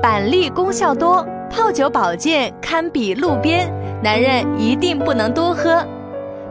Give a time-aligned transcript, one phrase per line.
[0.00, 3.68] 板栗功效多，泡酒保健堪比路边，
[4.00, 5.84] 男人一定不能多喝。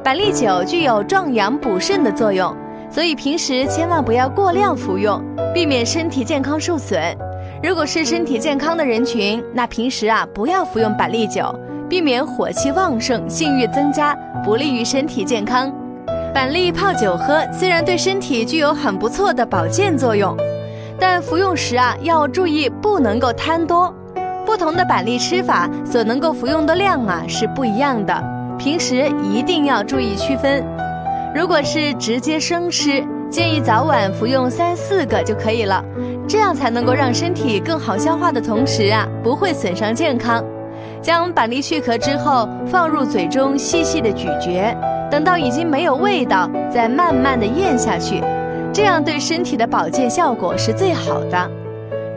[0.03, 2.53] 板栗酒具有壮阳补肾的作用，
[2.91, 7.01] 所以平时千万不要过量服用，避免身体健康受损。
[7.63, 11.57] 如果是身体健康的人群，那平时啊不要服用板栗酒，
[11.87, 15.73] 避免火气旺盛、性欲增加，不利于身体健康。
[16.33, 20.37] 板栗泡酒喝虽然对身体具有很不错的保健作用。
[20.99, 23.93] 但服用时啊，要注意不能够贪多。
[24.45, 28.23] 不同的板栗吃法所能够服用的量啊是不一样的，
[28.57, 30.65] 平时一定要注意区分。
[31.35, 35.83] 如果是直接生吃，建议早晚服用三四个就可以了，
[36.27, 40.43] 这样才能够让身体更好消化的同时啊，不会损伤健康。
[41.01, 44.75] 将板栗去壳之后，放入嘴中细细的咀嚼，
[45.11, 48.23] 等到已经没有味道，再慢慢的咽下去。
[48.77, 51.51] 这样对身体的保健效果是最好的。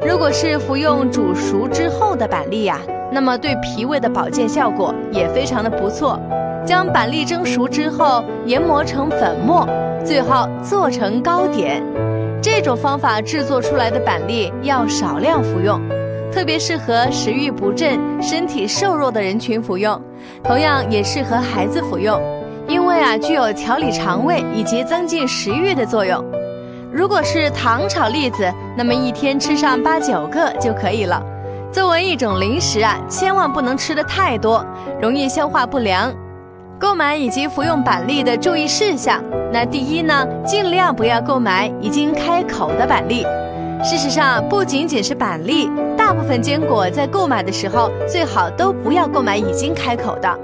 [0.07, 2.79] 如果是服用煮熟之后的板栗呀，
[3.11, 6.21] 那么对脾胃的保健效果也非常的不错。
[6.67, 9.67] 将板栗蒸熟之后，研磨成粉末，
[10.05, 11.83] 最后做成糕点。
[12.43, 15.81] 这种方法制作出来的板栗要少量服用，
[16.31, 19.99] 特别适合食欲不振、身体瘦弱的人群服用，
[20.45, 22.21] 同样也适合孩子服用，
[22.69, 26.23] 因为啊具有调理肠胃以及增进食欲的作用。
[26.93, 31.23] 如果是糖炒栗子，那么一天吃上八九个就可以了。
[31.71, 34.65] 作为一种零食啊，千万不能吃的太多，
[35.01, 36.13] 容易消化不良。
[36.81, 43.25] 购买以及服用板栗的注意事项，那第一呢，尽量不要购买已经开口的板栗。
[43.85, 50.39] 事实上，不仅仅是板栗，大部分坚果在购买的时候最好都不要购买已经开口的。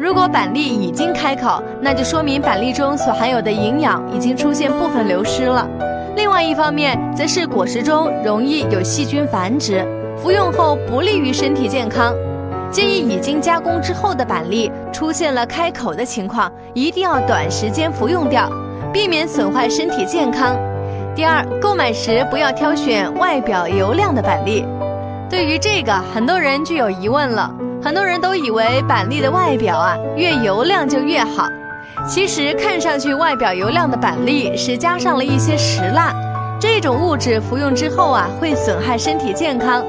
[0.00, 5.68] 如果板栗已经开口，那就说明板栗中所含有的营养已经出现部分流失了。
[6.16, 12.14] 另外一方面，则是果实中容易有细菌繁殖，服用后不利于身体健康。
[12.70, 18.50] 建议已经加工之后的板栗出现了开口的情况，一定要短时间服用掉，
[18.90, 20.56] 避免损坏身体健康。
[21.14, 24.64] 第二，购买时不要挑选外表油亮的板栗。
[25.28, 27.54] 对于这个，很多人就有疑问了。
[27.82, 31.48] 很多人都以为板栗的外表啊越油亮就越好，
[32.06, 36.12] 其实看上去外表油亮的板栗是加上了一些石蜡，
[36.60, 39.82] 这种物质服用之后啊会损害身体健康，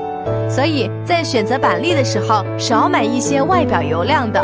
[0.50, 4.42] 所以在选择板栗的时候少买一些外表油亮的。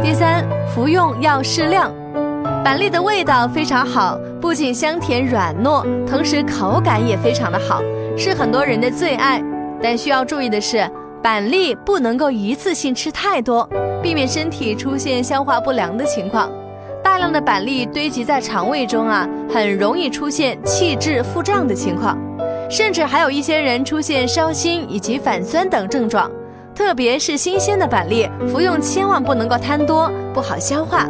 [0.00, 1.92] 第三，服用要适量，
[2.62, 7.82] 板栗的味道非常好，不仅香甜软糯，同时口感也非常的好，
[8.16, 9.42] 是很多人的最爱。
[9.82, 10.88] 但需要注意的是。
[11.22, 13.68] 板栗不能够一次性吃太多，
[14.02, 16.50] 避免身体出现消化不良的情况。
[17.04, 22.18] 大量的板栗堆积在肠胃中啊，很容易出现气滞腹胀的情况，
[22.70, 26.30] 甚至还有一些人出现烧心以及反酸等症状。
[26.74, 31.06] 特别是新鲜的板栗，服用千万不能够贪多，不好消化。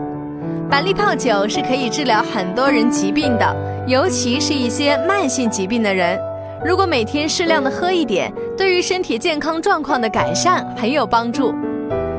[0.69, 6.19] 板栗泡酒是可以治疗很多人疾病的，尤其是一些慢性疾病的人。
[6.62, 11.54] 如果每天适量的喝一点，对于身体健康状况的改善很有帮助。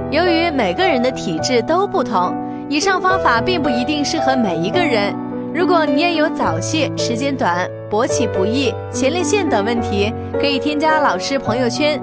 [0.10, 2.36] 由于每个人的体质都不同，
[2.68, 5.14] 以上方法并不一定适合每一个人。
[5.54, 12.02] 如果你也有早泄、时间短、勃起不易、前列腺等问题，可以添加老师朋友圈，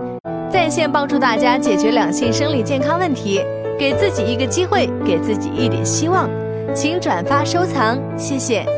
[0.48, 3.41] 在线帮助大家解决两性生理健康问题，
[3.77, 6.31] 给自己一个机会，给自己一点希望。
[6.75, 8.78] 请转发收藏，谢谢。